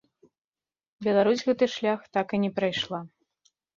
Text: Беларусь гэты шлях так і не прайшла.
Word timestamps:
Беларусь 1.07 1.43
гэты 1.49 1.65
шлях 1.75 1.99
так 2.17 2.27
і 2.39 2.41
не 2.47 2.51
прайшла. 2.57 2.99